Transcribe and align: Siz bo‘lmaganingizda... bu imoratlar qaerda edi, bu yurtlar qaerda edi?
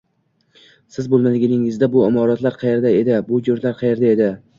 Siz 0.95 1.09
bo‘lmaganingizda... 1.11 1.89
bu 1.97 2.01
imoratlar 2.05 2.57
qaerda 2.63 2.95
edi, 3.03 3.13
bu 3.29 3.43
yurtlar 3.51 3.77
qaerda 3.83 4.09
edi? 4.15 4.31